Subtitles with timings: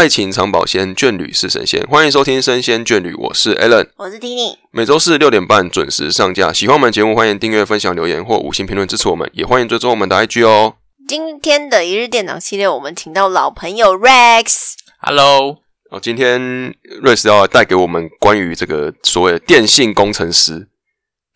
[0.00, 1.86] 爱情长保鲜，眷侣是神仙。
[1.86, 4.56] 欢迎收听《生鲜眷侣》，我是 Alan，我是 Tini。
[4.70, 6.50] 每周四六点半准时上架。
[6.50, 10.76] 喜欢我们节目，欢迎订阅、分享、留言或五星评论支持我们，也欢迎追踪我们的 IG 哦。
[11.06, 14.72] 今天的一日店长系列，我们请到老朋友 Rex。
[15.02, 15.58] Hello，
[15.90, 20.66] 哦，今天 Rex 要带给我们关于这个所谓的电信工程师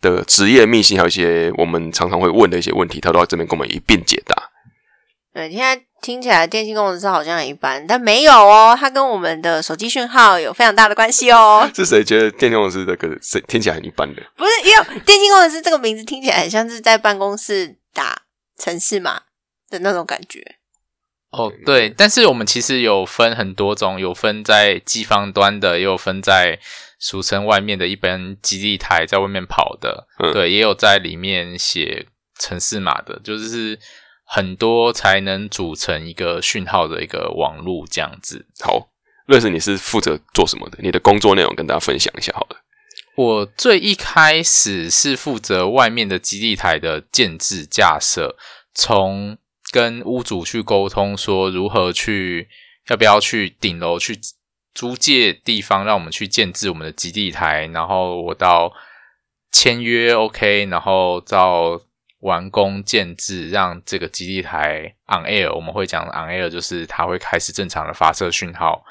[0.01, 4.44] 的职业秘辛，还有一些我们常常会问的一些问题，他都要这边跟我们一并解答。
[5.35, 11.69] 对，现在听起来电信工程师好像很一般，但没有哦，它跟我们的手机讯号有非常大的关系哦。
[11.75, 14.23] 是谁觉得电信工程师这个是听起来很一般的？
[14.37, 18.21] 不是，因为电信工程师这个名字听起来很像是在办公室打
[18.57, 19.23] 城市码
[19.69, 20.55] 的那种感觉。
[21.31, 26.57] 哦，对，但是我们其实有分很多种，有分在机房端的，也有分在
[26.97, 32.07] 俗称外面的一般基地台在外面跑的，嗯对，也有在里面写
[32.39, 33.77] 城市码的，就是
[34.25, 38.45] 很多才能组成一个讯号的一个网络这样子。
[38.59, 38.89] 好，
[39.27, 40.79] 瑞斯，你是负责做什么的？
[40.81, 42.57] 你的工作内容跟大家分享一下好了。
[43.15, 48.35] 我最一开始是负责外面的基地台的建制架设，
[48.73, 49.37] 从
[49.71, 52.49] 跟屋主去沟通，说如何去
[52.89, 54.19] 要不要去顶楼去
[54.73, 58.73] 租借地方，让我们去建制我们的基地台，然后我到
[59.49, 61.79] 签约 OK，然后到
[62.25, 68.83] 完工建制，让这个基地台 on air，我们会讲 on air 就是它会开始正常的发射讯号，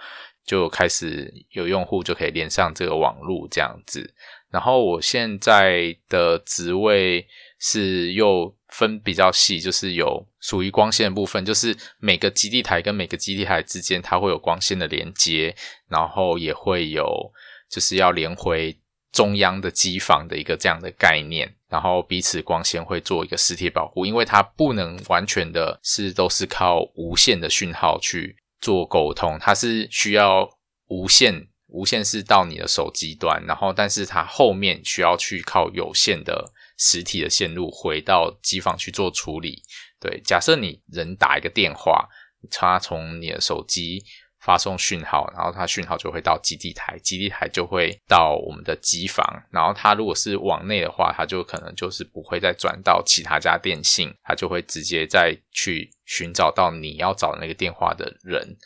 [0.46, 4.14] 就开始有用户就可以连上这个网络这样子。
[4.50, 7.26] 然后我现在的职位
[7.58, 15.56] 是又分比较细，就是有属于光纤的部分，就是每个基地台跟每个基地台之间它会有光纤的连接，
[15.88, 17.32] 然后也会有
[17.68, 18.78] 就是要连回
[19.10, 30.48] 中央的机房的一个这样的概念，然后彼此光纤会做一个实体保护，因为它不能完全的是都是靠无线的讯号去做沟通，它是需要
[30.86, 31.48] 无线。
[31.66, 39.60] 无线是到你的手机端，然后但是它后面需要去靠有线的实体的线路回到机房去做处理。
[39.98, 42.08] 对，假设你人打一个电话，
[42.48, 44.04] 它从你的手机
[44.44, 58.56] 发送讯号，然后它讯号就会到基地台，基地台就会到我们的机房，然后它如果是往内的话，它就可能就是不会再转到其他家电信，它就会直接再去寻找到你要找那个电话的人。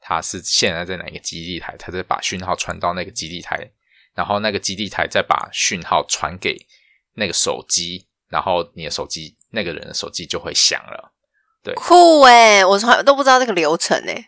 [0.00, 3.58] 它是现在在哪一个基地台，它再把讯号传到那个基地台，
[4.14, 6.56] 然后那个基地台再把讯号传给
[7.14, 11.12] 那个手机，然后你的手机那个人的手机就会响了。
[11.62, 14.26] 对酷诶，我从来都不知道这个流程诶。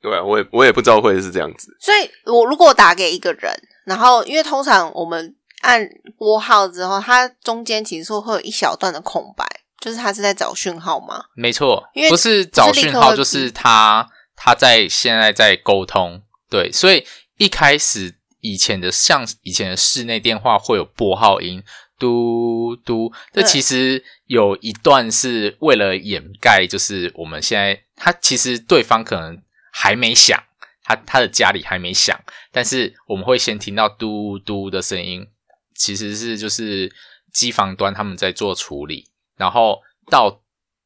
[0.00, 1.76] 对啊，我也我也不知道会是这样子。
[1.80, 3.52] 所以我如果打给一个人，
[3.84, 9.46] 然后因为通常我们按拨号之后，它中间其实是会有一小段的空白，
[9.78, 11.24] 就是它是在找讯号吗？
[11.34, 16.22] 没错因为，不是找讯号，就是他他在现在在沟通。
[16.48, 17.06] 对，所以
[17.36, 21.62] 一开始以前的像以前的室内电话会有拨号音，
[21.98, 29.40] 嘟嘟，这其实有一段是为了掩盖，就是我们现在他其实对方可能
[29.72, 30.42] 还没响，
[30.82, 32.18] 他他的家里还没响，
[32.52, 35.26] 但是我们会先听到嘟嘟的声音，
[35.74, 36.92] 其实是就是
[37.32, 40.42] 机房端他们在做处理，然后到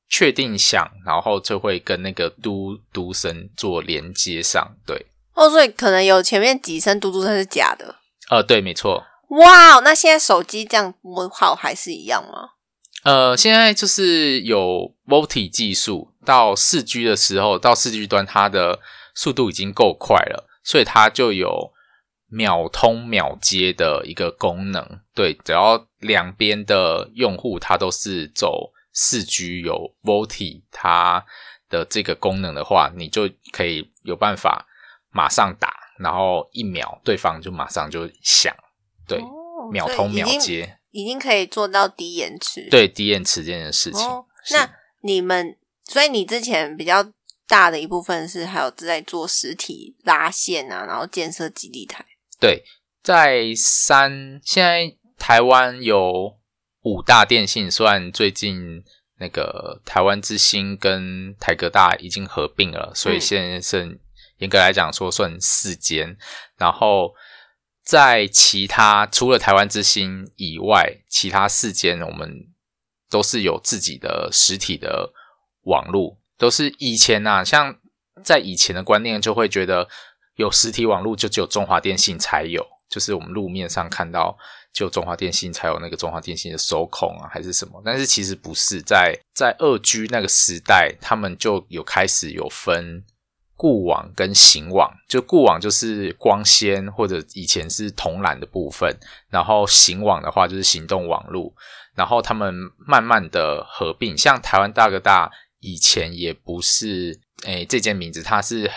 [0.08, 4.76] 确定响，然后就会跟那个嘟嘟声做连接上。
[4.86, 7.96] 对，哦，所以可能有前面几声嘟嘟声是假的。
[8.30, 9.04] 呃，对，没错。
[9.30, 12.50] 哇，那现在手机这样拨号还是一样吗？
[13.02, 18.80] 呃，现在就是有 VoLTE 技术，到四 G 的时候，到四 G 端它的
[19.14, 21.72] 速度已经够快了，所以它就有
[22.28, 25.00] 秒通秒接的一个功能。
[25.14, 31.24] 对，只要两边的用户它都是走四 G 有 VoLTE 它
[31.68, 34.66] 的这个功能的话，你就可以有办法
[35.10, 38.54] 马上打，然后一秒对方就马上就响，
[39.06, 40.78] 对，哦秒通秒，接。
[40.90, 42.68] 已经可以做到低延迟。
[42.70, 44.06] 对低延迟这件事情。
[44.06, 44.70] 哦，那
[45.02, 45.56] 你们，
[45.86, 47.04] 所以你之前比较
[47.46, 52.04] 大的一部分是还有在做实体拉线啊，然后建设基地台。
[52.40, 52.64] 对，
[53.02, 56.36] 在三现在台湾有
[56.82, 58.82] 五大电信，算最近
[59.18, 63.98] 那个台湾之星跟台科大已经合并了，所以嗯现在剩
[64.38, 66.16] 严格来讲说算四间，
[66.56, 67.14] 然后。
[67.86, 72.34] 在其他除了台湾之星以外，其他四间我们
[73.10, 75.12] 都是有自己的实体的
[75.64, 77.76] 网络，都是以前呐、像
[78.22, 79.88] 在以前的观念就会觉得
[80.36, 84.36] 有实体网络就只有中华电信才有，就是我们路面上看到
[84.72, 87.80] 就中华电信才有那个中华电信的手孔啊，还是什么？
[87.84, 93.04] 但是其实不是，在在二 G 那个时代，他们就有开始有分
[93.56, 98.96] 固网跟行网，就固网就是光纤或者以前是铜缆的部分，
[99.30, 101.54] 然后行网的话就是行动网络，
[101.94, 105.30] 然后他们慢慢的合并，像台湾大哥大
[105.64, 108.70] 以前也不是诶这间名字，它是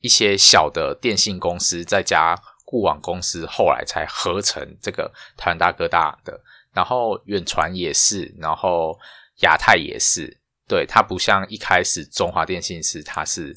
[0.00, 2.36] 一些小的电信公司再加
[2.66, 6.38] 固网公司，后来才合成这个台湾大哥大的，
[6.72, 8.98] 然后远传也是，然后
[9.40, 10.38] 亚太也是，
[10.68, 13.54] 对，它不像一开始中华电信是它是。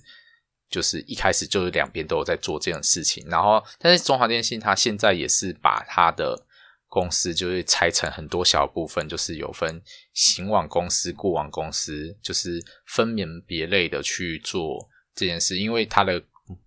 [0.70, 6.38] 就是一开始就是两边都有在做这件事情，然后但是中华电信它现在也是把它的
[6.98, 9.80] 公司就是拆成很多小部分，就是有分
[10.14, 16.20] 行网公司、固网公司，就是分门别类的去做这件事，因为它的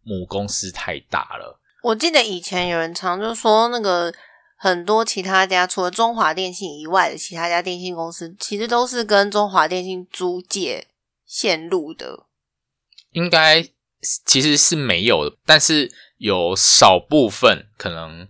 [0.04, 1.60] 母公司太大了。
[1.82, 4.14] 我记得以前有人常就说，那个
[4.56, 10.86] 很多其他家除了中华电信以外的其他家电信公司，其实都是跟中华电信租借
[11.26, 12.26] 线路的，
[13.10, 13.68] 应该。
[14.24, 18.26] 其实是没有的，但是有少部分可能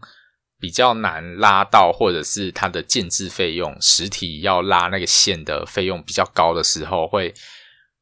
[0.60, 7.32] 比较难拉到，或者是它的建制费用，实体要拉那个线的费用比较高的时候，会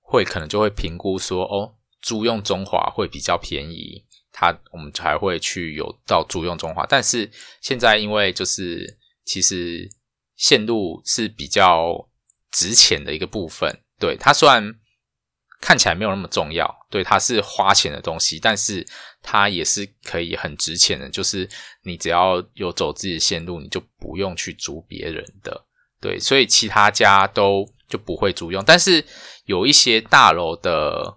[0.02, 6.84] 会可能就会评估说，哦，租用中华会比较便宜，它我们才会去有到租用中华。
[6.86, 7.30] 但是
[7.62, 9.88] 现在因为就是其实
[10.36, 12.08] 线路是比较
[12.50, 14.74] 值钱的一个部分，对它虽然。
[15.60, 18.86] 看起来没有那么重要，对，它是花钱的东西，但是
[19.20, 21.10] 它也是可以很值钱的。
[21.10, 21.48] 就是
[21.82, 25.66] 你只要有走自己的线路，你就不用去租别人的，
[26.00, 28.62] 对，所以其他家都就不会租用。
[28.64, 29.04] 但是
[29.46, 31.16] 有一些大楼的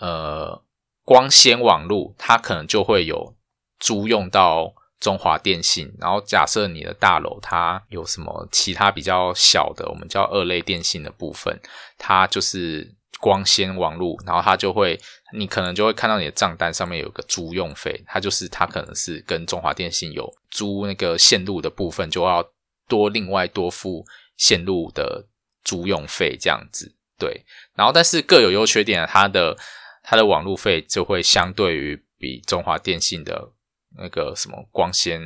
[0.00, 0.60] 呃
[1.04, 3.36] 光纤网路，它可能就会有
[3.78, 5.94] 租用到中华电信。
[6.00, 11.56] 然后假设你的大楼它有什么其他比较小的，我们叫二类电信的部分，
[11.96, 12.95] 它就是。
[13.20, 14.98] 光纤网络，然后它就会，
[15.32, 22.46] 你可能就会看到你的账单上面有个租用费，它就是它可能是跟中华电信有租那个线路的部分，就要
[22.86, 24.04] 多另外多付
[24.36, 25.26] 线路的
[25.64, 27.44] 租用费这样子，对。
[27.74, 29.56] 然后但是各有优缺点，它的
[30.02, 33.50] 它的网路费就会相对于比中华电信的
[33.96, 35.20] 那个什么光纤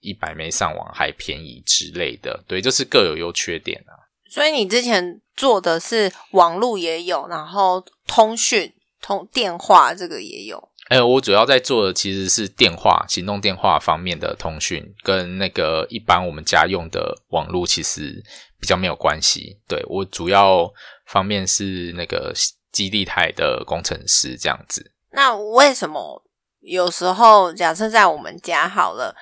[0.00, 4.05] 一百枚上网还便宜之类的，对，就是各有优缺点啊。
[4.36, 10.62] 所以你之前做的是网络也有，然后通讯、通电话这个也有。
[10.90, 18.22] 哎，我主要在做的其实是电话、行动电话方面的通讯，跟那个一般我们家用的网络其实
[18.60, 19.58] 比较没有关系。
[19.66, 20.70] 对我主要
[21.06, 22.34] 方面是那个
[22.70, 24.92] 基地台的工程师这样子。
[25.12, 26.22] 那为什么
[26.60, 29.16] 有时候假设在我们家好了，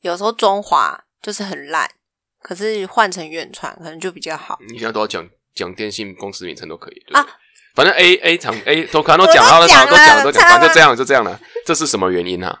[0.00, 1.90] 有时候中华就是很烂？
[2.48, 4.58] 可是换成远传可能就比较好。
[4.70, 7.22] 你现在都要讲讲电信公司名称都可以啊，
[7.74, 11.38] 反正 A A 厂 A 都可能都讲到了，都讲都讲，反正就这样就这样了。
[11.66, 12.58] 这是什么原因啊？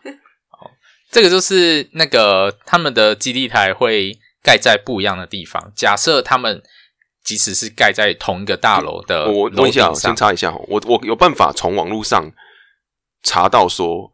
[0.60, 0.70] 哦，
[1.10, 5.72] 这个就是那个他们的基地台会盖在不一样的地方。
[5.74, 6.62] 假设他们
[7.24, 12.30] 即使是盖在同一个大楼的，我问一下，先插一下我我有办法从网络上
[13.22, 14.12] 查到说。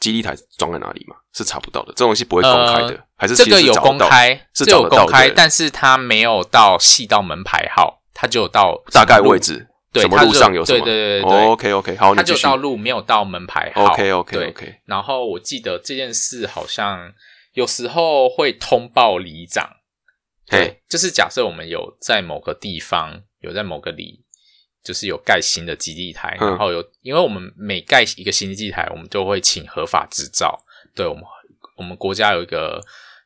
[0.00, 1.14] 基地台装在哪里嘛？
[1.32, 4.34] 是查不到的，这东西不会公开的，还是这个有公开？
[4.54, 10.84] 是有公开，但是它没有到细到门牌号，它就到大概位置，对，什么路上有什么？
[10.84, 14.74] 对对对对，OK OK，好，它就到路没有到门牌号，OK OK OK。
[14.86, 17.12] 然后我记得这件事好像
[17.52, 19.68] 有时候会通报里长，
[20.48, 24.24] 对，就是假设我们有在某个地方有在某个里。
[24.82, 30.58] 就是有盖新的基地台，然后有，因为我们每盖一个新基地台，我们就会请合法执照。
[30.94, 31.22] 对我们，
[31.76, 32.80] 我们国家有一个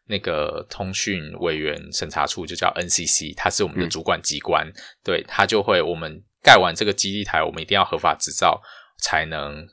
[0.06, 4.68] 那个通讯委员审查处，就叫 NCC，它是我们的主管机关。
[5.04, 8.60] 对，它就会我们盖完这个基地台，我们一定要合法执照，
[8.98, 9.66] 才能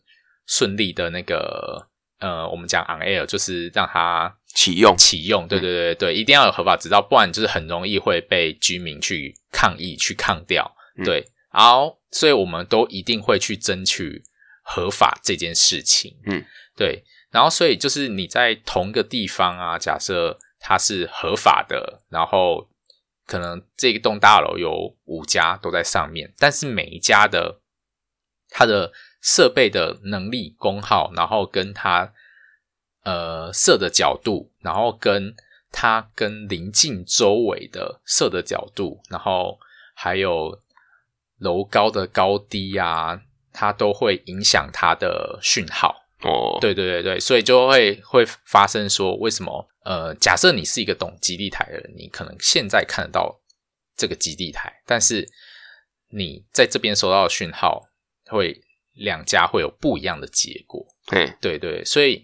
[0.46, 1.88] 顺利的那个
[2.20, 5.48] 呃，我们讲 on air，就是让它启用启用。
[5.48, 10.72] 对对对对，一定要有合法执照，不然就是很容易会被居民去抗议去抗掉。
[11.04, 11.26] 对。
[11.54, 14.24] 好，所以我们都一定会去争取
[14.64, 16.18] 合法这件事情。
[16.26, 16.46] 嗯，
[16.78, 17.04] 对。
[17.30, 22.70] 然后，所以就是你在同一个地方啊，假设它是合法的，然后
[23.26, 27.60] 可能这一栋大楼有五家都在上面，但是每一家的
[28.50, 32.14] 它的设备的能力、功耗，然后跟它
[33.04, 35.36] 呃设的角度，然后跟
[35.70, 39.60] 它跟邻近周围的设的角度，然后
[39.94, 40.62] 还有。
[41.42, 43.22] 楼高的高低啊，
[43.52, 46.58] 它都会影响它的讯号哦。
[46.62, 49.68] 对对对对，所以就会会发生说，为什么？
[49.84, 53.36] 呃，假设你是一个懂基地台的人，你可能现在看得到
[53.98, 55.28] 这个基地台，但是
[56.12, 57.82] 你在这边收到的讯号
[58.28, 58.56] 会
[58.94, 60.86] 两家会有不一样的结果。
[61.08, 62.24] 对，对对，所以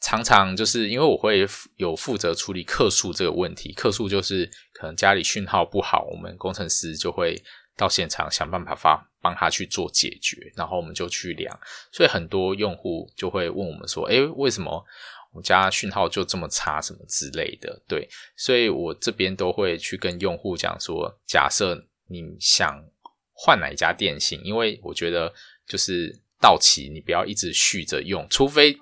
[0.00, 7.36] 常常就是因为我会有负责处理客诉这个问题，客诉就是可能家里讯号不好，我们工程师就会
[7.76, 11.58] 到现场想办法发帮他去做解决，然后我们就去量，
[11.92, 14.84] 所以很多用户就会问我们说：“诶，为什么
[15.32, 16.80] 我家讯号就这么差？
[16.80, 22.84] 什么之类的？”对，所以我这边都会去跟用户讲说：“假设你想
[23.32, 25.32] 换哪一家电信，因为我觉得
[25.66, 28.78] 就是到期你不要一直续着用，除非。”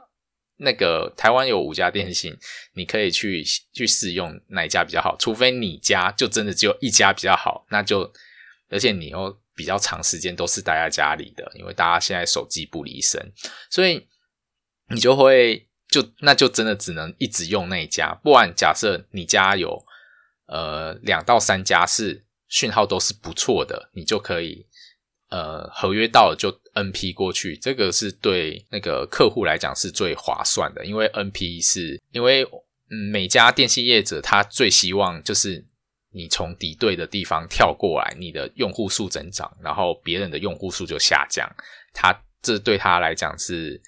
[0.59, 2.37] 那个台湾有五家电信，
[2.75, 5.17] 你可以去去试用哪一家比较好。
[5.19, 8.13] 除非你家就真的只有一家比较好，那就
[8.73, 13.21] 而且你又比较长时间都是待在家里的，因为大家现在手机不离身，
[13.71, 14.09] 所以
[14.89, 18.13] 你就会就那就真的只能一直用那一家。
[18.25, 19.85] 不然假设你家有
[20.47, 24.67] 呃两到三家是讯号都是不错的，你就可以。
[25.35, 32.45] 呃，合约到了就 NP 过去，这个是对那个客户来讲是最划算的，因为 NP 是因为
[32.91, 35.67] 嗯每家电信业者他最希望就是
[36.13, 41.49] 你从敌对的地方跳过来，你的用户数增长，然后别人的用户数就下降，
[41.93, 43.81] 他这对他来讲是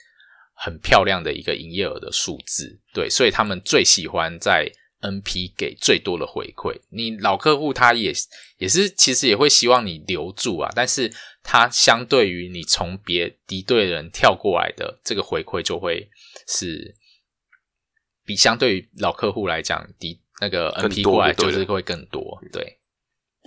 [0.55, 4.71] 很漂亮的一个营业额的数字，对，所以他们最喜欢在。
[5.05, 8.11] NP 给最多的回馈，你老客户他也
[8.57, 11.13] 也是其实也会希望你留住啊，但是
[11.43, 16.09] 他相对于你从别敌对人跳过来的这个回馈就会
[16.49, 16.97] 是
[18.25, 22.79] 比相对于老客户来讲，敌那个 NP 过来就是会更多，对。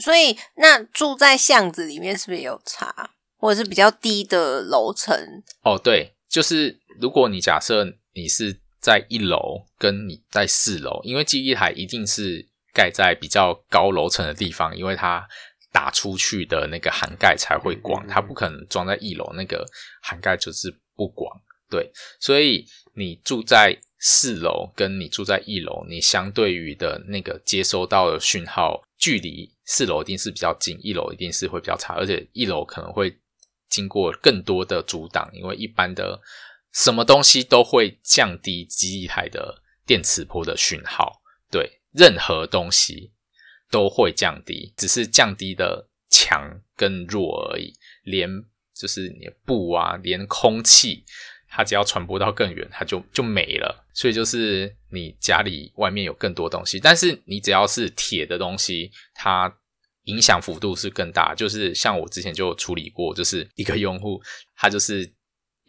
[0.03, 5.15] 所以那住在巷子里面是不是有差，或者是比较低的楼层？
[5.61, 8.59] 哦，对，就是如果你假设你是。
[8.79, 15.27] 在一楼跟你在四楼，因为记忆台一定是盖在比较高楼层的地方，因为它
[15.73, 19.65] 打出去的那个涵盖才会广，它不可能装在一楼，那个
[20.01, 21.35] 涵盖就是不广。
[21.69, 33.17] 对，所以你住在四楼跟你住在一楼，你相对于的那个接收到的讯号距离，四楼一定是比较近，一楼一定是会比较差，而且一楼可能会
[33.69, 36.19] 经过更多的阻挡，因为一般的。
[36.73, 43.13] 什么东西都会降低机翼台的电磁波的讯号，对，任何东西
[43.71, 47.73] 都会降低，只是降低的强跟弱而已。
[48.03, 48.29] 连
[48.75, 51.03] 就是你的布啊，连空气，
[51.49, 53.86] 它只要传播到更远，它就就没了。
[53.97, 59.51] 所以就是你家里外面有更多东西，但是你只要是铁的东西，它
[60.03, 61.33] 影响幅度是更大。
[61.33, 64.21] 就是像我之前就处理过，就是一个用户，
[64.55, 65.11] 他就是。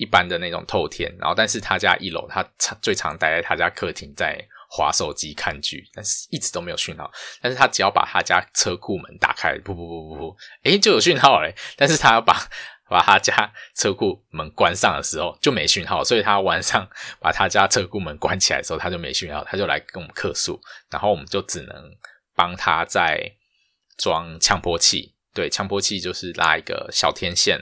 [0.01, 4.39] 一般的那种透天，然后但是他家一楼，他常最常待在他家客厅，在
[4.71, 7.11] 划手机看剧，但是一直都没有讯号。
[7.43, 11.53] 但是他只要把他家车库门打开，不不不不不，诶，就有讯号嘞。
[11.77, 12.49] 但是他要把
[12.89, 16.89] 把他家车库门关上的时候就没讯号，所以他晚上
[17.21, 21.97] 把他家车库门关起来的时候他就没讯号，他就来跟我们客诉，然后我们就只能
[22.35, 23.33] 帮他在
[23.97, 27.61] 装强迫器，对，强迫器就是拉一个小天线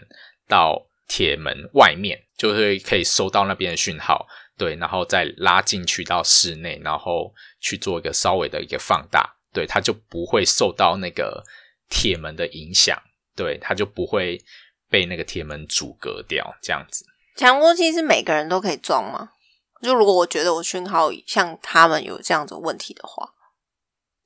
[0.48, 0.86] 到。
[1.08, 4.26] 铁门外面就会可以收到那边的讯号，
[4.58, 11.44] 对，然后再拉进去到室内，然后去做一个稍微的一个放大，对，它就不会受到那个
[11.88, 13.00] 铁门的影响，
[13.36, 14.36] 对，它就不会
[14.96, 17.04] 被那个铁门阻隔掉，这样子。
[17.36, 19.32] 强迫器是每个人都可以装吗？
[19.82, 23.28] 就如果我觉得我讯号像他们有这样子问题的话，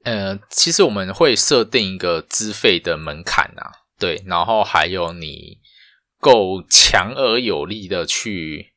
[0.05, 5.59] 呃，其实我们会设定一个资费的门槛啊，对，然后还有你。
[6.23, 8.75] 够强而有力的去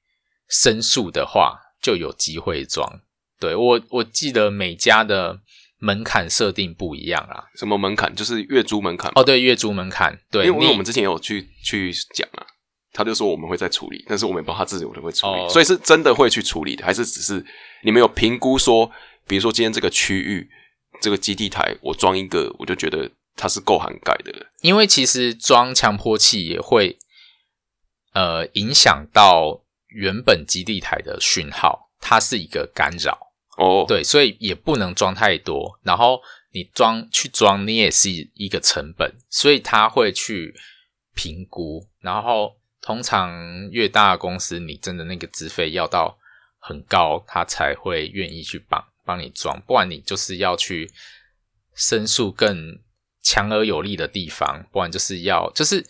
[0.48, 3.02] 申诉的话，就有机会装。
[3.38, 5.42] 对我，我记得每家的
[5.84, 7.44] 门槛设定不一样啊。
[7.56, 8.16] 什么门槛？
[8.16, 9.12] 就是月租门槛。
[9.16, 10.18] 哦，对，月租门槛。
[10.32, 12.46] 对，因为我们之前有去去讲啊，
[12.94, 17.46] 他就说我们会再处理，但是我们不知道他自己会不会处理，所以是真的会去处理的，还是只是
[17.84, 18.90] 你们有评估说，
[19.28, 20.50] 比如说今天这个区域
[21.02, 24.46] 这个基地台，我装一个，我就觉得它是够涵盖的了。
[24.62, 26.98] 因为其实装强迫器也会。
[28.16, 33.86] 呃，影响到原本基地台的讯号，它是一个干扰哦。
[33.88, 35.80] 对，所以也不能装太多。
[35.84, 40.54] 然后你装去装，你也是一个成本，所以他会去
[41.16, 41.88] 评估。
[42.02, 43.32] 然后通常
[43.72, 46.18] 越大的公司，你真的那个资费要到
[46.60, 49.62] 很高，他才会愿意去帮帮你装。
[49.68, 50.92] 不然你就是要去
[51.76, 52.80] 申诉更
[53.22, 55.86] 强而有力的地方，不然就是要就是。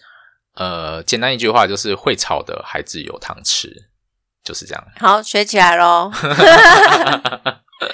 [0.56, 3.90] 呃，简单一句话就是会吵的孩子有糖吃，
[4.44, 4.84] 就是这样。
[5.00, 6.12] 好，学起来喽。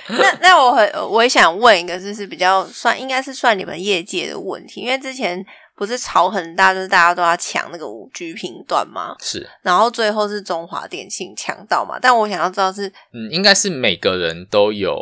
[0.08, 5.44] 那那那我很我也想问一个，就是比较算应该是算你们业界的问题，因为之前
[5.76, 9.16] 不是吵很大，就是大家都要抢那个五 G 频段吗？
[9.20, 11.98] 是，然后最后是中华电信抢到嘛？
[12.00, 14.96] 但我想要知道是，嗯，应该是每个人都有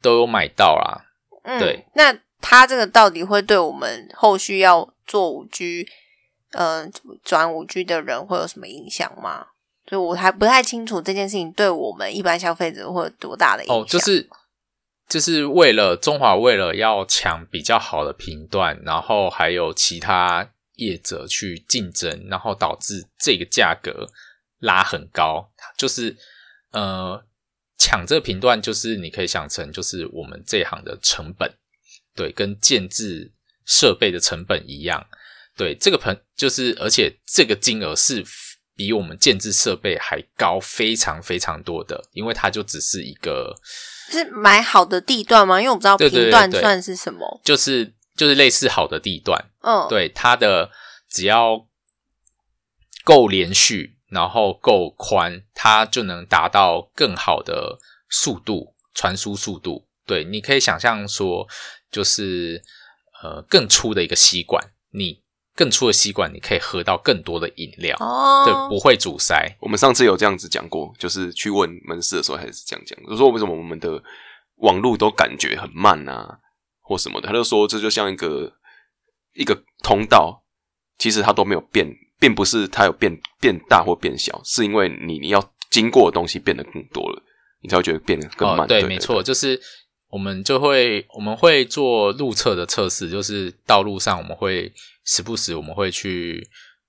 [0.00, 1.04] 都有买到啦。
[1.42, 5.86] 嗯，对，那他这个到底会对我们后续要做五 G，
[6.52, 6.90] 嗯，
[7.22, 9.48] 转五 G 的人会有什么影响吗？
[9.90, 13.76] 所以我还不太清楚这件事情对我们一般消费者会有多大的影响。
[13.76, 14.28] 哦，就是
[15.08, 24.06] 就是为了中华为了要抢比较好的频段，然后还有其他业者去竞争，然后导致这个价格
[24.60, 25.50] 拉很高。
[25.76, 26.16] 就是
[26.70, 27.20] 呃，
[27.76, 31.52] 抢这个频段，就是你可以想成就是我们这一行的成本，
[32.14, 33.32] 对，跟建制
[33.66, 35.04] 设备的成本一样。
[35.56, 38.24] 对，这个盆就是而且这个金额是。
[38.80, 43.54] 比我们建制设备还高非常非常多的，因为它就只是一个
[44.08, 45.60] 是买好的地段吗？
[45.60, 50.70] 因为我不知道频段算是什么，就是就是类似好的地段，嗯，对，它的
[51.10, 51.66] 只要
[53.04, 59.86] 够连续，然后够宽，它就能达到更好的速度传输速度。
[60.06, 61.46] 对，你可以想象说，
[61.92, 62.62] 就是
[63.22, 65.20] 呃更粗的一个吸管，你。
[65.56, 67.96] 更粗的吸管，你可以喝到更多的饮料，
[68.44, 69.56] 对，不会阻塞。
[69.60, 74.02] 我们上次有这样子讲过，就是去问门市的时候，还是这样讲，就说为什么我们的
[74.56, 76.38] 网络都感觉很慢啊，
[76.80, 77.26] 或什么的。
[77.28, 78.52] 他就说，这就像一个
[79.34, 80.44] 一个通道，
[80.98, 81.86] 其实它都没有变，
[82.18, 87.22] 并不是它有变变大或变小，是因为你你要经过的东西变得更多了，
[87.62, 88.66] 你才会觉得变得更慢。
[88.66, 89.60] 对，没错，就是
[90.10, 94.72] 我们就会我们会做路测的测试，就是道路上我们会。
[95.02, 96.46] 时不时我们会去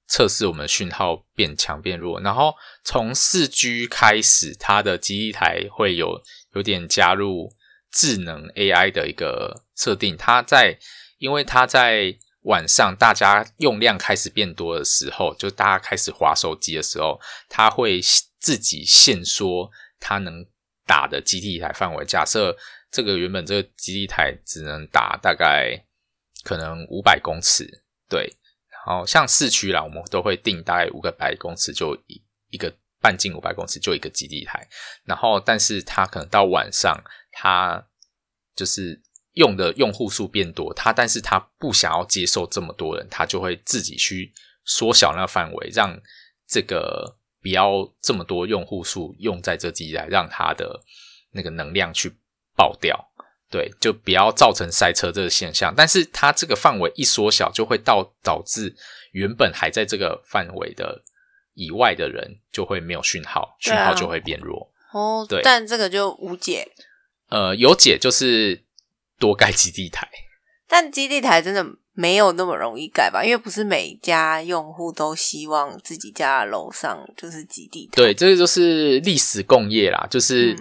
[0.08, 6.22] 测试我们的讯号变强变弱，然后从四 G 开始，它的基地台会有
[6.54, 7.52] 有点加入
[7.90, 10.16] 智能 AI 的一个设定。
[10.18, 10.78] 它在
[11.18, 18.02] 因为它在晚上大家用量开始变多的时候，就大家开始划手机的时候，它会
[18.40, 20.46] 自己限缩它能
[20.86, 22.06] 打的基地台范围。
[22.06, 22.56] 假设
[22.92, 25.82] 这个原本这个基地台只能打大概
[26.44, 27.66] 可能五百公尺。
[28.10, 28.30] 对，
[28.86, 34.68] 然后像市区啦，我们都会定大概五个百公尺就一一个半径五百公尺就一个基地台，
[35.06, 37.02] 然后但是它可能到晚上，
[37.32, 37.82] 它
[38.54, 39.02] 就是
[39.36, 44.34] 用的用户数变多，它但是它不想要接受这么多人，它就会自己去
[44.66, 45.98] 缩小那个范围，让
[46.46, 50.80] 这个不要这么多用户数用在这基地台，让它的
[51.32, 52.14] 那个能量去
[52.56, 53.08] 爆掉。
[53.50, 55.74] 对，就不要造成塞车这个现象。
[55.76, 58.74] 但是它这个范围一缩小，就会到导致
[59.12, 61.04] 原本还在这个范围的
[61.54, 64.72] 以外的人就会没有讯号，讯号就会变弱。
[64.94, 66.66] 哦，对，但这个就无解。
[67.28, 68.64] 呃，有解就是
[69.20, 70.08] 多盖基地台，
[70.66, 73.22] 但基地台真的没有那么容易盖吧？
[73.22, 77.92] 因为不是每家用户都希望自己家楼上就是基地台。
[77.98, 80.56] 对，这个就是历史共业啦，就是。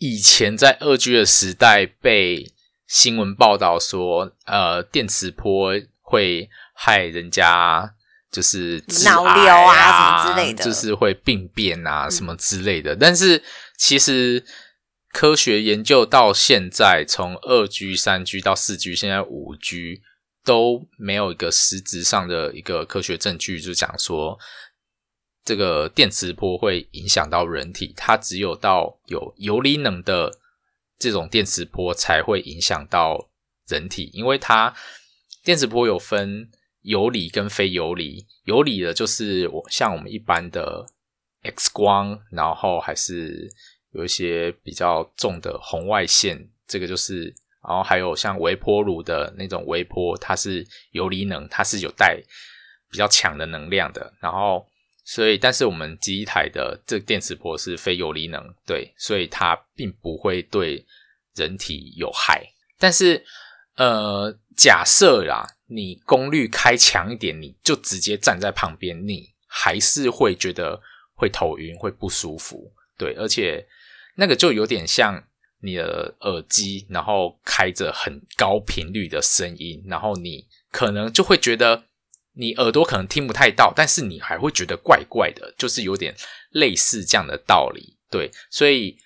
[0.00, 2.50] 以前在二 G 的时代，被
[2.86, 7.92] 新闻报道说，呃，电磁波会害人家，
[8.32, 12.96] 就是脑瘤啊什么之类的，就是会病变啊什么之类的。
[12.96, 13.42] 但是
[13.76, 14.42] 其实
[15.12, 20.00] 科学研究到现在，从二 G、三 G 到四 G，现在五 G
[20.42, 24.38] 都没有一个实质上的一个科学证据，就讲说。
[25.50, 30.30] 这个电磁波会影响到人体，它只有到有游离能的
[30.96, 33.28] 这种电磁波才会影响到
[33.66, 34.72] 人体，因为它
[35.42, 36.48] 电磁波有分
[36.82, 40.86] 游离跟非游离，游离的就是我像我们一般的
[41.42, 43.50] X 光，然后还是
[43.90, 47.24] 有一些比较重的红外线，这个就是，
[47.66, 52.22] 然后还有像微波炉的那种微波，它是游离能，它是有带
[52.88, 54.64] 比较强的能量的，然后。
[55.12, 60.86] 所以，但是我们机台的这电磁波是非游离能，对，所以它并不会对
[61.34, 62.46] 人体有害。
[62.78, 63.20] 但是，
[63.74, 70.80] 呃，假设啦，你功率开强一点，你就直接站在旁边，你还是会觉得
[71.16, 73.66] 会头晕，会不舒服，对，而且
[74.14, 75.20] 那个就有点像
[75.60, 81.89] 你的耳机，然后开着很高频率的声音，然后你可能就会觉得。
[82.40, 86.16] 你耳朵可能听不太到，但是你还会觉得怪怪的，就是有点
[86.52, 88.30] 类似这样的道理，对。
[88.50, 88.96] 所以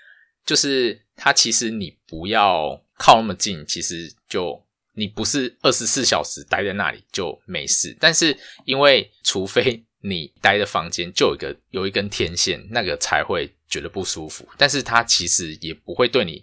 [0.47, 7.97] 就是它其实你不要靠那么近，其实就你不是二十四小时待在那里就没事。
[7.99, 14.49] 但是因为除非你待的房间就有一个有一根天线，那个才会觉得不舒服。
[14.57, 16.41] 但是它其实也不会对你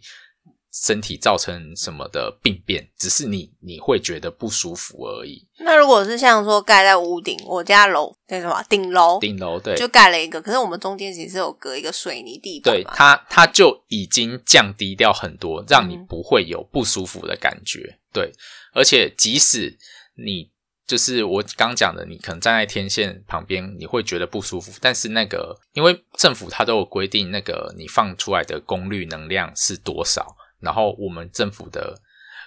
[0.72, 5.46] 身体造成什么的病变，只是你你会觉得不舒服而已。
[5.60, 18.00] 那如果是像说盖在屋顶，我家楼那什么顶楼，顶楼对，就盖了一个，可是我们中间其实有隔一个水泥地板，对它它就已经降低掉很多，让你不会有不舒服的感觉。
[18.14, 18.32] 对，
[18.74, 19.78] 而且即使
[20.16, 20.50] 你
[20.88, 30.38] 就是我刚讲的，你可能站在天线旁边，你会觉得不舒服，但是那个因为政府它都有规定，那个你放出来的功率能量是多少。
[30.62, 32.00] 然后我们政府的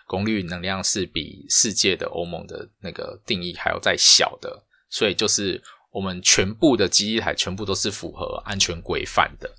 [0.07, 9.50] 功率能量是比世界的欧盟的那个定义还要再小的，所以就是我们全部的机台全部都是符合安全规范的。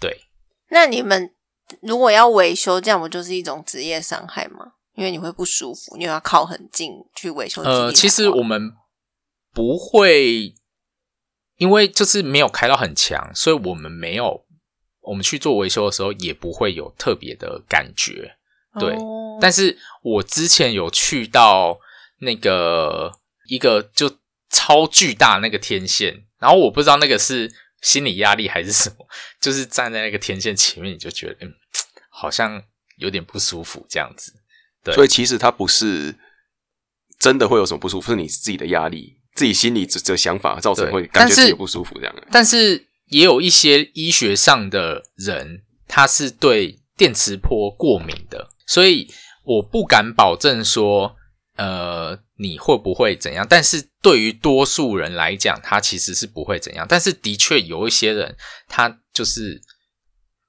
[0.00, 0.22] 对，
[0.70, 1.34] 那你们
[1.80, 4.72] 如果要维修，这样不就是一种职业伤害吗？
[4.94, 7.62] 因为你会不舒服，因为要靠很近去维修。
[7.62, 8.72] 呃，其实我们
[9.52, 10.54] 不会，
[11.56, 14.44] 因为就是没有开到很强，所以我们没有。
[15.02, 18.36] 我们去做维修的时候，也不会有特别的感觉，
[18.78, 18.96] 对。
[19.40, 21.80] 但是我之前有去到
[22.20, 23.10] 那个
[23.48, 29.04] 一个就超巨大那个天线，然后我不知道那个是心理压力还是什么，
[29.40, 31.52] 就是站在那个天线前面，你就觉得嗯，
[32.08, 32.62] 好像
[32.98, 34.32] 有点不舒服这样子。
[34.84, 36.14] 对，所以其实它不是
[37.18, 42.14] 真的会有什么不舒服，是你自己的压力、自己心里这这想法造成会感觉自己不舒服这样。
[42.30, 42.86] 但是。
[43.12, 49.06] 也有一些医学上的人，他是对电磁波过敏的，所以
[49.44, 51.14] 我不敢保证说，
[51.56, 53.46] 呃，你会不会怎样？
[53.48, 56.86] 但是对于多数人来讲，他其实是不会怎样。
[56.88, 58.34] 但是的确有一些人，
[58.66, 59.60] 他就是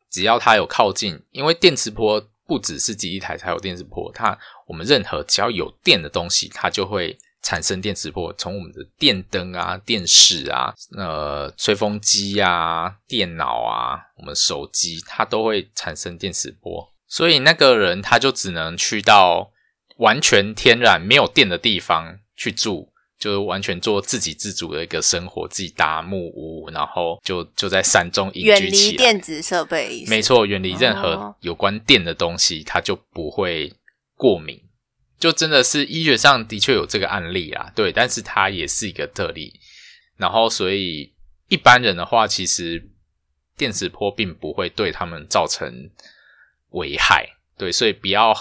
[0.09, 7.17] 只要他有靠近，因为电磁波不只是基地台才有电磁波，它我们任何只要有电的东西，它就会。
[7.43, 16.91] 产生电磁波，从我们的电灯啊、电视啊、呃、吹风机啊、电脑啊、我们手机，它都会产生电磁波。
[17.05, 19.51] 所以那个人他就只能去到
[19.97, 28.97] 完全天然没有电的地方去住，就是完全做自给自足的一个生活，自己搭木屋，然后就就在山中隐居起来。
[28.97, 33.71] 电子设备，没错，远离任何有关电的东西，他就不会
[34.15, 34.62] 过敏。
[35.23, 39.57] 就真的是医学上的确有这个案例啦，对，但是它也是一个特例。
[40.17, 41.13] 然后，所以
[41.47, 42.89] 一般人的话，其实
[43.55, 45.89] 电磁波并不会对他们造成
[46.71, 47.25] 危害，
[47.57, 48.35] 对，所以不要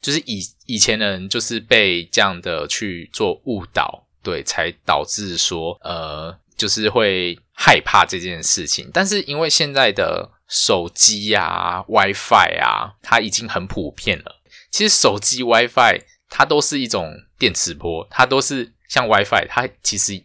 [0.00, 8.90] 就是以以前的人就是被这样的去做误导，对，才导致说呃，就是会害怕这件事情。
[8.94, 14.40] 但是因为现在的手机啊、WiFi 啊，它已经很普遍了。
[14.70, 16.06] 其实手机 WiFi。
[16.34, 20.18] 它都是一种电磁波，它都是像 WiFi，它其实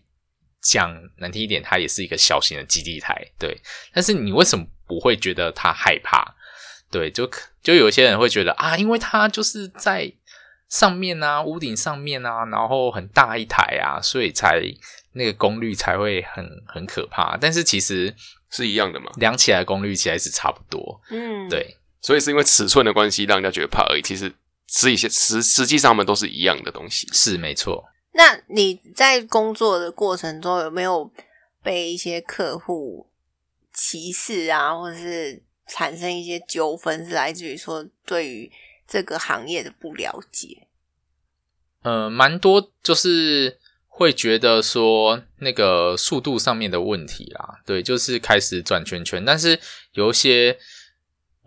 [0.61, 3.59] 讲难听一点，它也是一个小型的基地台，对。
[3.93, 6.33] 但是你为什么不会觉得它害怕？
[6.89, 7.29] 对，就
[7.61, 10.09] 就有些人会觉得啊，因为它就是在
[10.69, 14.63] 上面啊，屋顶上面啊，然后很大一台啊，所以才
[15.11, 17.35] 那个功率才会很很可怕。
[17.35, 18.15] 但是其实
[18.49, 21.75] 是一样的嘛，量起来功率其实是差不多，嗯，对。
[21.99, 24.01] 所以是因为尺寸的关系，让人家觉得怕而已。
[24.01, 24.33] 其实。
[24.67, 27.85] 实一些实实际上，他们都是一样的东西，是没错。
[28.13, 31.09] 那你在工作的过程中，有没有
[31.63, 33.07] 被一些客户
[33.73, 38.51] 歧视啊，或者是产生一些纠纷，是来自于说对于
[38.87, 40.67] 这个行业的不了解？
[41.83, 49.59] 呃，蛮多，就是会觉得说那个速度上面的问题啦，对，就是开始转圈圈，但是
[49.93, 50.57] 有一些。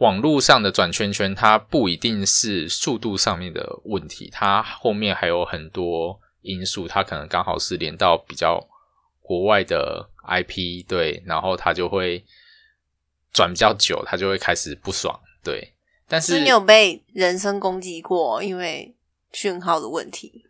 [0.00, 8.66] 网络上的转圈圈，它不一定是速度上面的问题，它后面还有很多因素，它可能刚好是连到比较
[9.20, 12.24] 国外的 IP，对，然后它就会
[13.32, 15.74] 转比较久，它就会开始不爽，对。
[16.08, 18.96] 但是你有被人身攻击过，因为
[19.32, 20.46] 讯号的问题？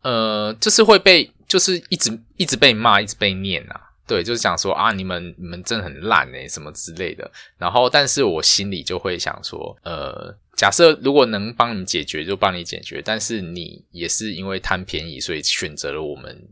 [0.00, 3.87] 呃，就是会被，就是一直一直被骂，一直被念啊。
[4.08, 7.30] 对，就是想说啊，你们你们真的很烂哎，什么之类的。
[7.58, 13.02] 然后，但是我心里就会想说，呃，假设如果能帮你解决，就帮你解决。
[13.04, 16.48] 但是你也是因为贪便宜，所以选择了我们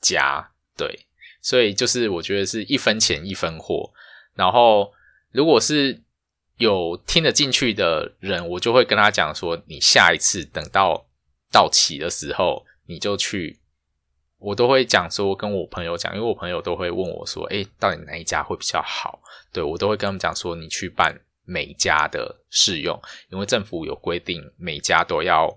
[0.00, 0.50] 家。
[0.76, 1.06] 对，
[1.40, 3.88] 所以就是我觉得是一分钱一分货。
[4.34, 4.92] 然后，
[5.30, 6.02] 如果是
[6.58, 11.06] 有听得进去的人，我就会跟他讲说，你下一次等到
[11.52, 13.60] 到期的时候，你就去。
[14.38, 19.20] 我都会讲说，跟我朋友讲，因为我朋友都会问我说：“哎，到底哪一家会比较好？”
[19.52, 25.56] 对我都会跟他们讲说：“你去办每家的试用，因为政府有规定，每家都要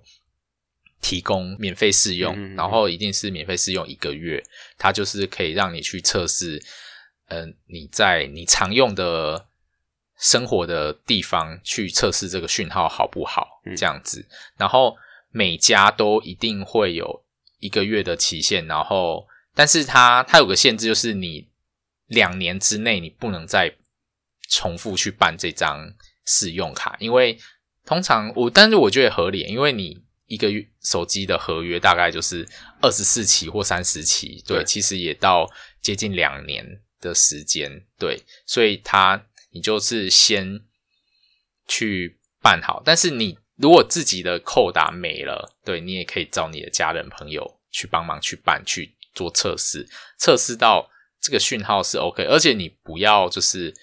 [1.01, 4.41] 提供免费试用，然后一定是免费试用一个月，
[4.77, 6.61] 它就是可以让你去测试，
[7.27, 9.47] 嗯，你在你常用的
[10.17, 14.25] 生活的地方去测试这个讯号好不好，这样子。
[14.57, 14.95] 然后
[15.31, 17.23] 每家都一定会有
[17.59, 21.47] 一个月的期限，然后但是它它有个限制，就是你
[22.07, 23.75] 两年之内你不能再
[24.49, 25.93] 重复去办这张
[26.25, 27.37] 试用卡，因为
[27.85, 32.47] 通常我但是我觉得合理，因为你一个月手机的合约大概就是
[32.81, 35.49] 二十四期或三十期，对，其实也到
[35.81, 39.25] 接近两年的时间，对，所以它。
[39.51, 40.61] 你就是先
[41.67, 50.89] 去办好，但是你如果自己的扣打没了，对你也可以找你的家人朋友去帮忙去办去做测试，测试到
[51.21, 53.73] 这个讯号是 OK，而且你不要就是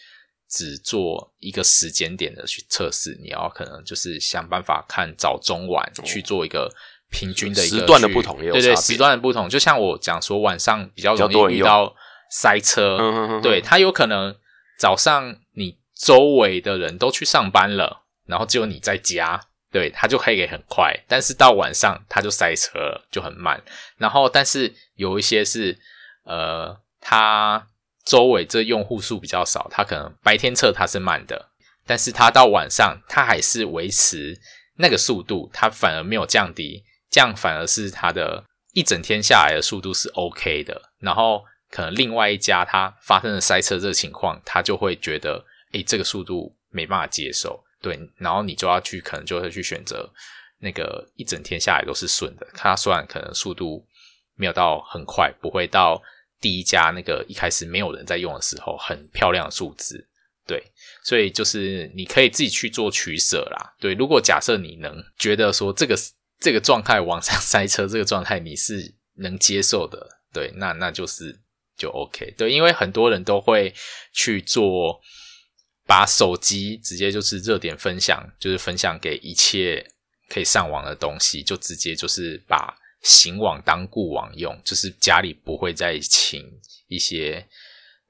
[0.48, 6.72] 只做一个时间点的去测试，你要可能就是想办法看早中晚去做一个
[7.10, 11.94] 平均的一个时段的不同，对对，时段的不同，就像我讲说晚上比较容易遇到
[12.30, 14.36] 塞车，对他有可能。
[14.78, 20.94] 早上你周围的人都去上班了，然后只有你在家，对他就可以很快。
[21.08, 23.62] 但是到晚上他就塞车了，就很慢。
[23.96, 25.78] 然后，但是有一些是，
[26.24, 27.66] 呃，他
[28.04, 31.50] 周围这用户数比较少，他可能白天测他是慢的，
[31.86, 34.40] 但是他到晚上他还是维持
[34.76, 40.90] 那个速度，他反而没有降低，这样反而是他的一整天下来的速度是 OK 的。
[41.00, 41.44] 然后。
[41.68, 50.10] 可能另外一家他发生了塞车这个情况，他就会觉得，诶，这个速度没办法接受，对，然后你就要去，可能就会去选择
[50.58, 53.86] 那个一整天下来都是顺的，它虽然可能速度
[54.34, 56.02] 没有到很快，不会到
[56.40, 60.08] 第一家那个一开始没有人在用的时候很漂亮的数字，
[60.46, 60.62] 对，
[61.02, 65.96] 所以就是你可以自己去做取舍啦，对，如果假设你能觉得说这个
[66.40, 71.40] 这个状态往上塞车这个状态你是能接受的，对，那那就是。
[71.78, 73.70] 就 OK，对，因为很多人都会
[74.10, 74.98] 去做，
[75.86, 79.86] 把手机直接就是热点分享，就是分享给一切
[80.28, 86.44] 可以上网的东西，就直接就是把行网当固网用，就是家里不会再请
[86.88, 87.46] 一些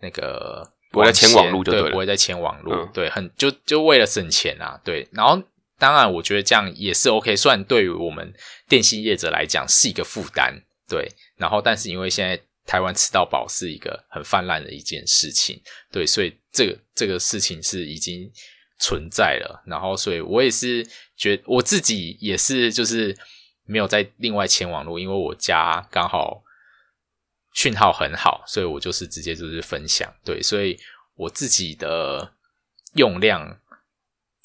[0.00, 5.42] 那个不会再牵网路，对，不会再牵网路，对，很就就为了省钱啊，对，然后
[5.78, 8.32] 当然我觉得这样也是 OK，虽然对于我们
[8.68, 10.54] 电信业者来讲是一个负担，
[10.88, 12.40] 对，然后但是因为现在。
[12.68, 15.62] 台湾吃到饱是一个很泛滥的一件事情，
[15.92, 18.30] 对，所以这个这个事情是已经
[18.78, 19.62] 存在了。
[19.66, 23.14] 然后，所以我也是觉我自己也是就是
[23.64, 26.42] 没有在另外牵网络，因为我家刚好
[27.52, 30.10] 讯号很好，所以我就是直接就是分享。
[30.24, 30.78] 对，所以
[31.16, 32.32] 我自己的
[32.94, 33.60] 用量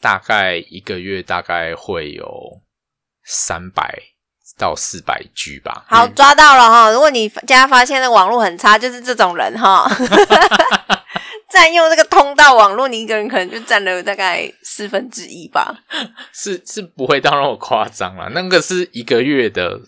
[0.02, 2.62] 大概一个月大概会有
[3.24, 4.12] 三百。
[4.58, 5.86] 到四百 G 吧。
[5.88, 6.92] 好，抓到了哈！
[6.92, 9.90] 如果你家发现的网络很差，就是这种人哈，
[11.62, 15.72] 占用这个通道网络，你一个人可能就占了大概四分之一吧。
[16.34, 19.80] 是是不会到那么夸张了，那个是一个月的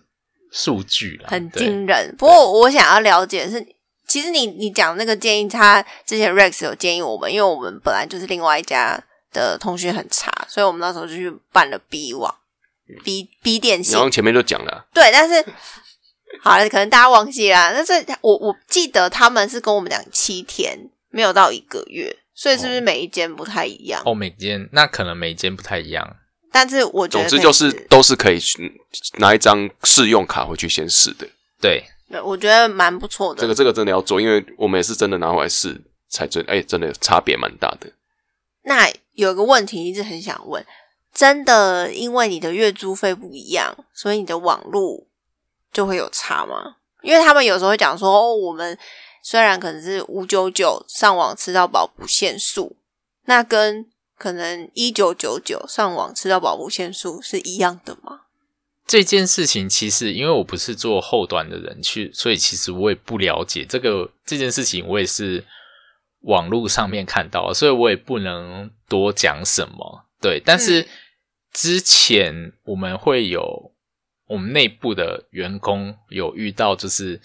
[0.52, 2.16] 数据了，很惊人。
[2.16, 3.66] 不过我想要了解的是，
[4.08, 12.36] 其实你你讲那个建议，他之前 Rex 有建议我们，因为我们本来就是另外一家的通讯很差，所以我们那时候就去办了 B 网。
[13.04, 15.44] B B 电信，然后前面就讲了，对，但是
[16.44, 17.74] 好了，可能大家忘记了。
[17.74, 20.78] 但是我我记得他们是跟我们讲七天，
[21.14, 24.02] 没有到一个月，所以是不是每一间不太一样？
[24.04, 26.18] 哦，每间那可能每间不太一样。
[26.52, 28.40] 但是我觉得，总之就是都是可以
[29.20, 31.28] 拿一张试用卡回去先试的。
[31.62, 33.42] 对，对，我觉得蛮不错的。
[33.42, 37.92] 这个这个真的要做，因为我们也是真的拿回来试才真，哎，真的差别蛮大的。
[38.64, 40.66] 那有个问题一直很想问。
[41.14, 45.06] 真的，因为你的月租费不一样，所以你的网络
[45.72, 46.78] 就会有差吗？
[47.04, 48.76] 因为他们有时候会讲说，哦，我们
[49.24, 52.76] 虽然可能是五九九上网吃到饱不限速，
[53.26, 58.24] 那跟可能一九九九上网吃到饱不限速是一样的吗？
[58.86, 64.86] 这件事情其实，因为我不是做后端的人去，所以其实我也不了解这个这件事情。
[64.86, 65.44] 我也是
[66.24, 70.06] 网络上面看到，所以我也不能多讲什么。
[70.22, 70.86] 对，但是。
[71.56, 73.72] 之前我们会有
[74.26, 77.22] 我们内部的员工有遇到，就是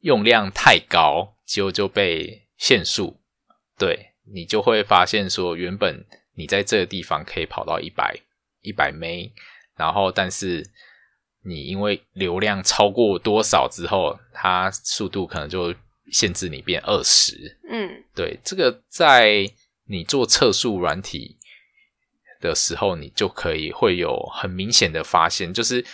[0.00, 3.20] 用量太高，结果就被限速。
[3.78, 8.16] 对你就会发现说，原本你在这个地方可以跑到一百
[8.62, 9.02] 一百 m
[9.76, 10.70] 然后但是
[11.44, 15.74] 你因为流量超过多少之后，它速度可能就
[16.10, 17.58] 限制你变二十。
[17.70, 19.50] 嗯，对，这个在
[19.86, 21.36] 你做测速软体。
[22.40, 25.84] 的时候，你就可以会有很明显的发现，就是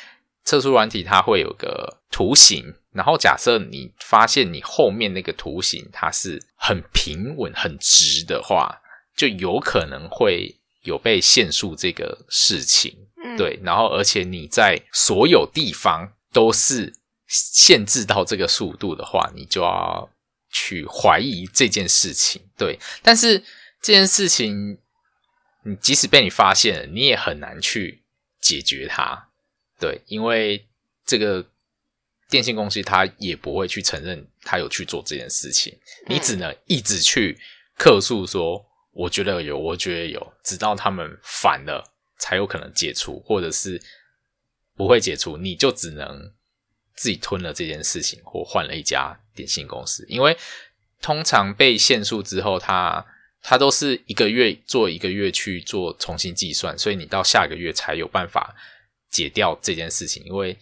[0.44, 8.80] 测速软体它会有个图形，然后假设你发现你后面那个图形它是很平稳、很直的话，
[9.14, 12.96] 就有可能会有被限速这个事情。
[13.36, 16.94] 对，然后而且你在所有地方都是
[17.26, 20.08] 限制到这个速度的话，你就要
[20.50, 22.40] 去怀疑这件事情。
[22.56, 23.38] 对，但是
[23.82, 24.78] 这件事情，
[25.64, 28.04] 你即使被你发现了，你也很难去
[28.40, 29.28] 解决它。
[29.78, 30.66] 对，因为
[31.04, 31.44] 这个
[32.28, 35.76] 电信公司他也不会去承认他有去做这件事情，
[36.08, 37.38] 你只能一直去
[37.76, 41.92] 客诉说，我觉得有，我觉得有，直到他们反了。
[42.18, 43.78] 才有可能解除，或者是
[44.74, 46.32] 不会解除，你就只能
[46.94, 50.02] 自己吞了这件事情，或换了一家电信公司。
[50.08, 50.34] 因为
[51.02, 53.04] 通常被限速之后，它
[53.42, 58.56] 它都是一个月做一个月去做重新计算，所以你到下个月才有办法
[59.10, 60.58] 解掉这件事情，因为你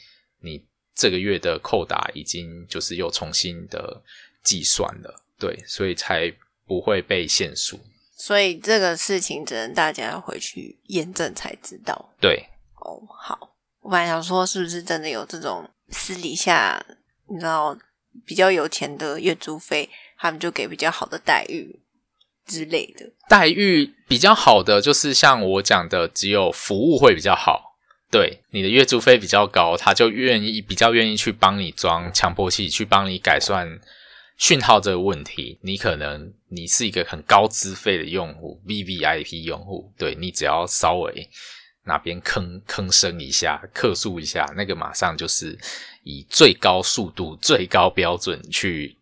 [0.94, 4.02] 这个月的扣打已经就是又重新的
[4.42, 6.33] 计算了，对，所以才
[6.66, 7.80] 不会被限速。
[8.16, 12.14] 所以这个事情只能大家回去验证才知道。
[12.20, 16.83] 对，哦，好，我本来想说，是不是真的有这种私底下，
[17.28, 17.76] 你知道
[18.24, 21.80] 比较有钱的月租费，他们就给比较好的待遇
[22.46, 23.12] 之类的。
[23.28, 27.73] 待遇比较好的，就是像我讲的，只有服务会比较好。
[28.14, 33.81] 对，你的月租费比较高，他就愿意比较愿意去帮你装强迫器，去帮你改善。
[34.37, 41.29] 讯号这个问题，你可能你是一个很高资费的用户，V V I P 用户，对你只要稍微
[41.87, 45.59] 哪边吭吭声一下，客诉一下，那个马上就是
[46.05, 48.96] 以最高速度、最高标准去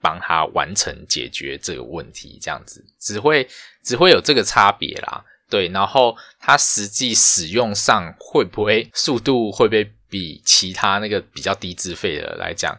[0.00, 3.48] 帮他完成解决这个问题，这样子只会
[3.82, 5.24] 只会有这个差别啦。
[5.52, 12.74] 对，然后它实际使用上会不会速度会不会比其他那个比较低资费的来讲？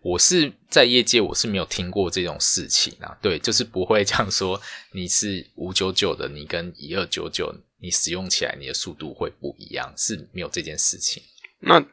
[0.00, 3.14] 我是在业界，我是没有听过这种事情啊。
[3.20, 4.58] 对，就是不会这样说。
[4.92, 11.22] 你是五九九的，你跟一二九九，你使用起来你的速度会不一样，是没有这件事情。
[11.60, 11.84] 那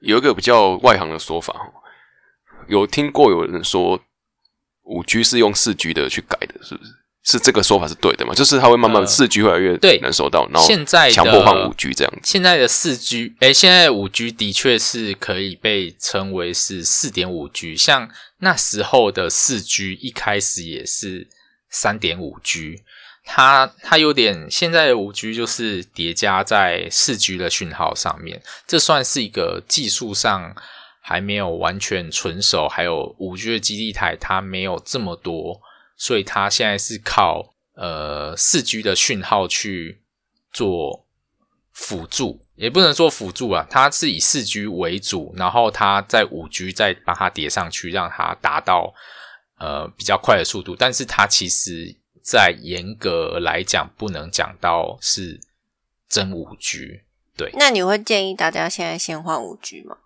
[0.00, 1.54] 有一个比较外行的说法，
[2.66, 4.02] 有听过有人说
[4.82, 6.90] 五 G 是用四 G 的去改的，是不是？
[7.28, 8.32] 是这个说法是对的嘛？
[8.32, 12.20] 就是它会慢慢四 G 越来越难收到，然后现在强迫换五 G 这样子。
[12.22, 18.08] 现在的四 G，哎，现在五 G 的确是可以被称为是四点五 G，像
[18.38, 21.26] 那时候的四 G 一开始也是
[21.68, 22.82] 三点五 G，
[23.24, 30.54] 它它有点现在的五 G 就是叠加在四 G 的讯号上面，这算是一个技术上
[31.00, 35.60] 还没有完全纯熟，还有五 G 的基地台它没有这么多。
[35.96, 40.02] 所以它现在是靠呃四 G 的讯号去
[40.52, 41.06] 做
[41.72, 48.92] 辅助，也不能说辅助啊，它是以四 G 为主，然后它在五 G 再把它叠上去，让它达到
[49.58, 50.76] 呃比较快的速度。
[50.76, 55.40] 但是它其实在严格来讲，不能讲到是
[56.08, 57.02] 真五 G。
[57.36, 59.96] 对，那你会建议大家现在先换五 G 吗？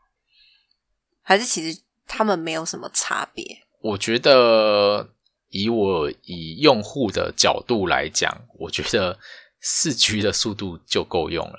[1.22, 3.64] 还是其实他们没有什么差别？
[3.81, 5.11] 我觉得。
[5.50, 9.18] 以我以用户的角度来讲，我觉得
[9.60, 11.58] 四 G 的速度就够用了。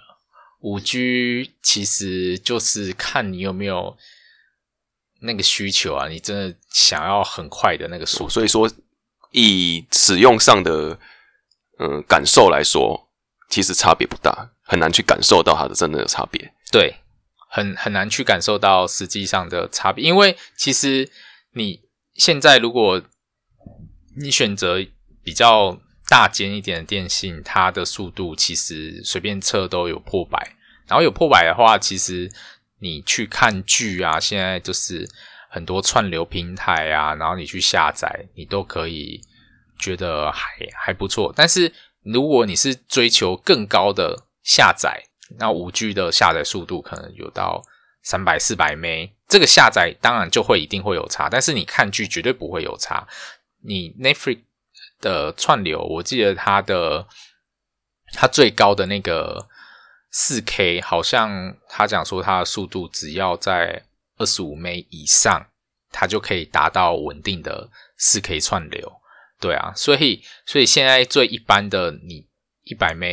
[0.61, 3.97] 五 G 其实就是看你有没有
[5.21, 8.29] 那个需求啊，你真的想要很快的那个速度。
[8.29, 8.69] 所以说，
[9.31, 10.97] 以使用上的
[11.79, 13.09] 嗯感受来说，
[13.49, 16.53] 其实差别不大，很难去感受到它的真正的差别。
[16.71, 16.95] 对，
[17.49, 21.09] 很很难去感受到实际上的差别，因为其实
[21.53, 21.81] 你
[22.13, 23.01] 现在如果
[24.15, 24.85] 你选择
[25.23, 30.55] 比较大间一点的电信，它的速度其实随便测都有破百。
[30.87, 32.29] 然后有破百的话，其实
[32.79, 35.07] 你去看剧啊，现在就是
[35.49, 39.21] 很多串流平台啊，然后你去下载，你都可以
[39.79, 41.33] 觉得还还不错。
[41.33, 41.71] 但是
[42.03, 45.01] 如果你是追求更高的下载，
[45.39, 47.61] 那五 G 的下载速度可能有到
[48.03, 53.07] 三百、四百 M，这个下载当然就会一定会有差，但是你看剧绝对不会有差。
[53.63, 54.41] 你 Netflix
[54.99, 57.07] 的串流，我记得它的
[58.13, 59.47] 它最高的那个
[60.09, 63.85] 四 K，好像他讲说它的速度只要在
[64.17, 65.47] 二十五 M 以上，
[65.89, 69.01] 它就可以达到稳定的四 K 串流。
[69.39, 72.27] 对啊，所以所以现在最一般的你
[72.63, 73.03] 一百 M、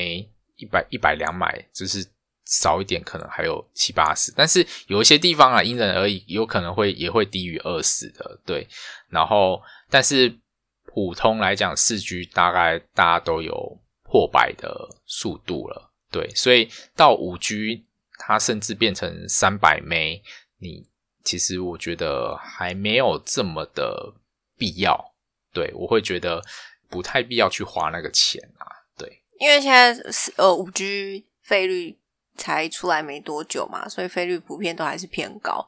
[0.57, 2.07] 一百一百两买，就是
[2.49, 4.33] 少一点，可能还有七八十。
[4.35, 8.41] 但是有一些地方啊，因人而异，有可能会也会低于二十的。
[8.45, 8.67] 对，
[9.09, 9.63] 然后。
[9.91, 10.39] 但是
[10.85, 17.87] 普通来讲，四 G 大概大家都有破百的速度了，对，所以到五 G
[18.19, 20.21] 它甚至变成三百 M，
[20.59, 20.87] 你
[21.25, 24.13] 其实我觉得还没有这么的
[24.59, 25.15] 必要，
[25.55, 26.45] 对我会觉得
[26.91, 28.69] 不太必要去花那个钱啊。
[28.99, 29.99] 对，因为现在
[30.37, 31.99] 呃五 G 费率
[32.39, 35.63] 才出来没多久嘛，所以费率普遍都还是偏高。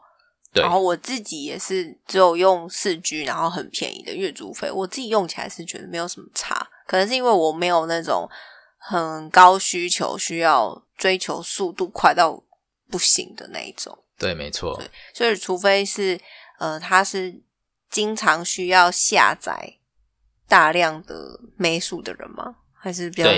[0.52, 6.66] 对，然后我自己也是只有用四 G，然后很便宜的月租费，我自己用起来是觉得没有什么差。
[6.86, 8.28] 可能是因为我没有那种
[8.78, 12.42] 很高需求，需要追求速度快到
[12.88, 13.96] 不行的那一种。
[14.18, 14.76] 对，没错。
[14.76, 16.18] 对，所以除非是
[16.58, 17.42] 呃，他是
[17.88, 19.76] 经常需要下载
[20.48, 22.56] 大量的枚数的人吗？
[22.74, 23.30] 还是比较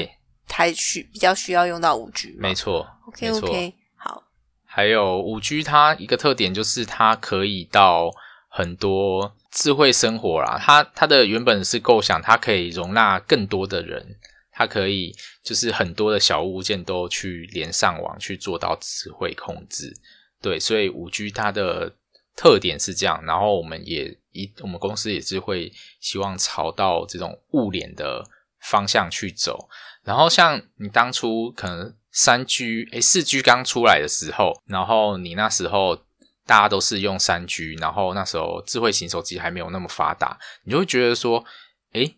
[0.52, 2.36] 太需比较需要用到五 G？
[2.38, 2.86] 没错。
[3.06, 4.22] OK OK，好。
[4.66, 8.10] 还有五 G，它一个特点就是它可以到
[8.50, 10.58] 很多智慧生活啦。
[10.60, 14.18] 它它的原本是构想，它可以容纳更多的人，
[14.52, 19.96] 它可以就是很多的小物件都去连上网，去做到智慧控制。
[20.42, 21.94] 对，所以五 G 它的
[22.36, 28.22] 特点是这样，然后我们也一我们公司也是会希望朝到这种物联的
[28.62, 29.68] 方向去走。
[30.04, 35.96] 然后像你当初可能三 G 诶四 G 刚出来的时候，然后你那时候
[36.44, 41.44] 大家都是用三 G，然后那时候智慧型手机还没有那么发达，你就会觉得说，
[41.92, 42.16] 诶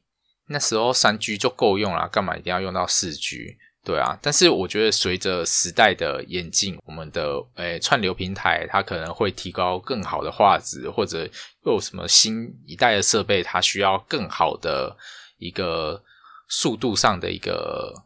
[0.49, 3.57] 那时候三 G 就够用了，干嘛一定要用到四 G？
[3.85, 11.29] 对啊，但是我觉得随着时代的演进，我们的诶串流平台它可能会提高更好的画质，或者
[11.67, 14.97] 又有什么新一代的设备，它需要更好的
[15.37, 16.03] 一个
[16.49, 18.05] 速度上的一个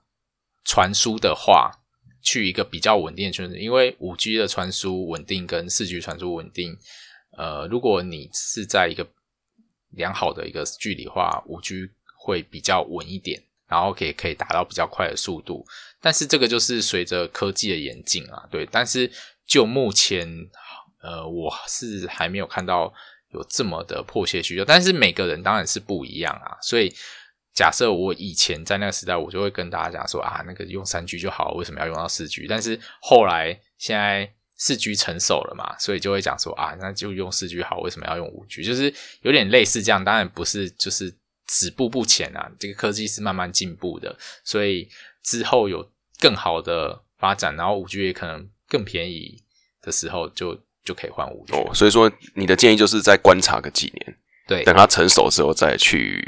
[0.64, 1.70] 传输的话，
[2.22, 3.58] 去一个比较稳定的圈子。
[3.58, 6.76] 因为五 G 的传输稳定跟四 G 传输稳定，
[7.36, 9.06] 呃，如果你是在一个
[9.90, 13.42] 良好的一个距离话，五 G 会比较稳一点。
[13.70, 15.62] 然后可以可以达到比较快的速度，
[16.00, 18.66] 但是这个就是随着科技的演进啊，对。
[18.72, 19.12] 但是
[19.46, 20.26] 就目前，
[21.02, 22.90] 呃，我是还没有看到
[23.34, 24.64] 有这么的迫切需求。
[24.64, 26.90] 但是每个人当然是不一样啊，所以
[27.58, 32.46] 假设我以前在那个时代，我就会跟大家讲说啊，那个用三 G 就好，为什么要用到四 G？
[32.48, 38.62] 但是后来现在四 G 成熟了嘛，所以就会讲说啊，那就用四 G 好，为什么要用五 G？
[38.62, 41.12] 就是有点类似这样，当然不是就是。
[41.50, 42.46] 止步不前啊！
[42.58, 44.86] 这个科技是慢慢进步的，所以
[45.22, 45.90] 之后有
[46.20, 49.42] 更好的发展，然后五 G 也可能更便宜
[49.80, 50.54] 的时候，就
[50.84, 51.54] 就可以换五 G。
[51.54, 56.22] 哦，所以说你的建议就是再观察个几年，对，等它成熟之后再去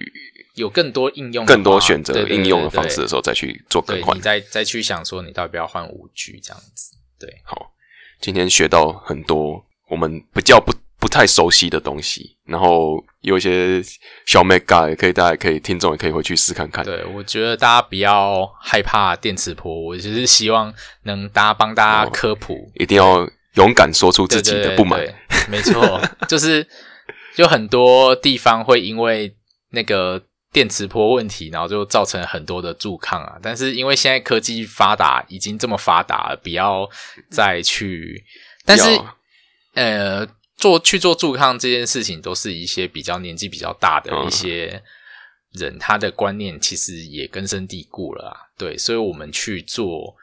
[0.61, 6.97] 有更多应用、更多选择应用的方式的时候再去做更换，你再再去想说你到底要换五 G 这样子。
[7.19, 7.73] 对，好，
[8.21, 10.73] 今天学到很多我们比较不。
[11.01, 13.83] 不太熟悉的东西，然后有一些
[14.27, 16.85] 小 mega 也可以，大家可以听众也可以回去试看看。
[16.85, 20.71] 对，我觉得大家不要害怕电磁波，我只是希望
[21.05, 25.03] 能大家帮大家科普，一定要勇敢说出自己的不满。
[25.49, 25.99] 没错，
[26.29, 26.69] 就是
[27.37, 29.35] 有很多地方会因为
[29.71, 30.23] 那个
[30.53, 33.39] 电磁波问题，然后就造成很多的阻抗啊。
[33.43, 36.89] 但是因为现在科技发达，已经这么发达了，不要
[37.31, 38.25] 再去。
[38.65, 39.01] 但是
[39.75, 40.29] 呃。
[40.61, 44.83] 做去做助抗这件事情，都是一些比较年纪比较大的一些
[45.53, 48.37] 人，他的观念其实也根深蒂固了啊。
[48.59, 50.15] 对，所以我们去做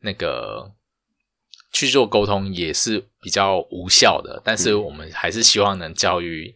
[0.00, 0.68] 那个
[1.72, 4.42] 去做沟通也是比较无效的。
[4.44, 6.52] 但是我们还是希望能教育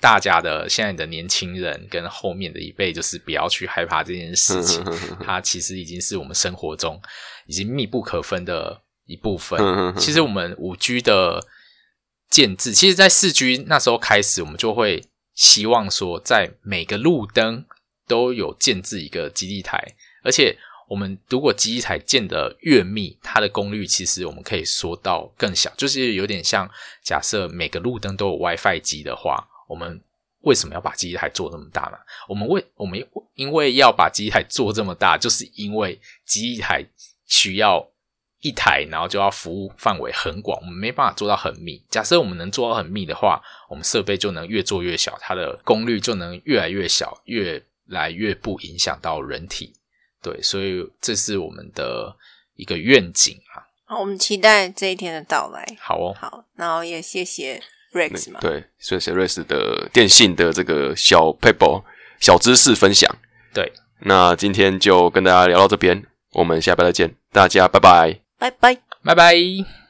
[0.00, 4.84] 大家的现在的年轻人跟后面的一辈，就是不要去害怕这件事情。
[5.20, 7.00] 它其实已经是我们生活中
[7.46, 9.58] 已经密不可分的一部分。
[9.96, 11.46] 其实我们五 G 的。
[12.30, 15.04] 建制，其实，在四 G 那时候开始，我们就会
[15.34, 17.64] 希望说，在每个路灯
[18.08, 19.94] 都有建制一个基地台，
[20.24, 20.58] 而且
[20.88, 26.68] 我们如果基地台建的越密，它的功率其实我们可以缩到更小，就是有点像
[27.04, 30.00] 假设每个路灯都有 WiFi 机的话，我们
[30.40, 31.98] 为什么要把机器台做这么大呢？
[32.28, 33.04] 我们为我们
[33.34, 36.84] 因为要把机器台做这么大，就是因为机器台
[37.26, 37.88] 需要。
[38.40, 41.82] 一台，然后就要服务范围很广，我们没办法做到很密。
[41.88, 49.72] 假设我们能做到很密的话，我们设备就能越做越小，它的功率就能越来越小，越来越不影响到人体。
[50.20, 52.14] 对，所以这是我们的
[52.56, 53.64] 一个愿景啊。
[53.86, 55.66] 好，我们期待这一天的到来。
[55.80, 57.62] 好哦，好，然后也谢谢
[57.94, 58.40] Rex 嘛。
[58.40, 61.82] 对，谢谢 Rex 的电信的这个小 paper
[62.20, 63.08] 小知识分享。
[63.54, 68.20] 对，那今天就跟大家聊到这边，我们下拜再见，大家拜拜。
[68.38, 69.83] 拜拜，拜拜。